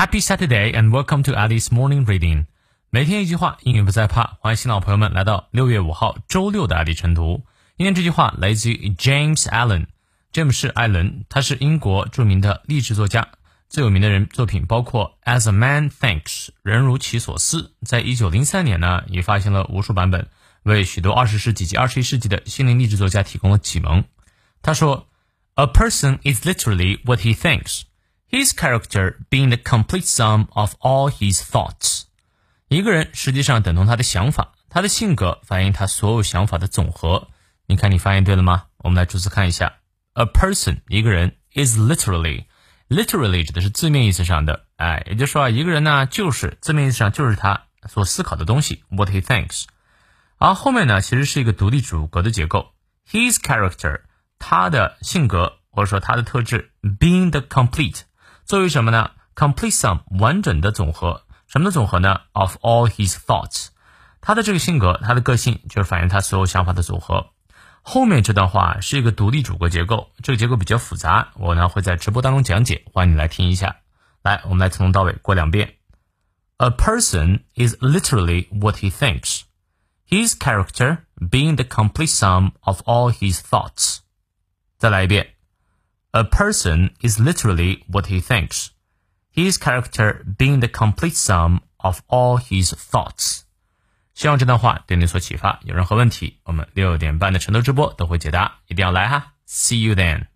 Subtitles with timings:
[0.00, 2.46] Happy Saturday and welcome to Alice Morning Reading。
[2.90, 4.36] 每天一句话，英语不再怕。
[4.40, 7.44] 欢迎新老朋友们来到六月五号周六的阿里晨读。
[7.76, 9.86] 今天这句话来自于 James Allen，
[10.32, 13.28] 詹姆士·艾伦，他是英国着名的励志作家。
[13.68, 20.28] 最有名的人作品包括《As a Man Thinks》，人如其所思，在一九零三年呢，也发行了无数版本，
[20.62, 24.04] 为许多二十世纪及二十一世纪的心灵励志作家提供了启蒙。
[24.62, 25.06] 他说：“
[25.56, 27.82] A person is literally what he thinks。”
[28.31, 32.03] His character being the complete sum of all his thoughts，
[32.69, 37.27] 一个人实际上等同他的想法，他的性格反映他所有想法的总和。
[37.65, 38.67] 你看，你发音对了吗？
[38.77, 39.79] 我们来逐词看一下。
[40.13, 49.65] A person，一个人，is literally，literally 指的是字面意思上的，哎，也就是说啊，一个人呢，就是字面意思上就是他所思考的东西，what he thinks。
[50.37, 52.71] 而后面呢，其实是一个独立主格的结构。
[53.11, 54.03] His character，
[54.39, 58.03] 他的性格或者说他的特质，being the complete。
[58.51, 63.67] 作为什么呢？complete sum 完整的总和，什么的总和呢？Of all his thoughts，
[64.19, 67.29] 他的这个性格，他的个性就是反映他所有想法的组合。
[67.81, 73.77] 后面这段话是一个独立主格结构，这个结构比较复杂，我呢会在直播当中讲解，欢迎你来听一下。
[74.21, 75.75] 来，我们来从头到尾过两遍。
[76.57, 79.43] A person is literally what he thinks.
[80.09, 83.99] His character being the complete sum of all his thoughts.
[84.77, 85.35] 再来一遍。
[86.12, 88.68] A person is literally what he thinks,
[89.30, 93.42] his character being the complete sum of all his thoughts.
[94.14, 95.60] 希望这段话对你所启发。
[95.64, 99.34] 有任何问题，我们六点半的晨读直播都会解答，一定要来哈！
[99.46, 100.26] See you then.